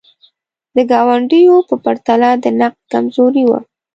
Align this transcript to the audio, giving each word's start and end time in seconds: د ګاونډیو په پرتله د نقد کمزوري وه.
د 0.75 0.77
ګاونډیو 0.91 1.55
په 1.69 1.75
پرتله 1.85 2.29
د 2.43 2.45
نقد 2.59 2.81
کمزوري 2.93 3.43
وه. 3.49 3.59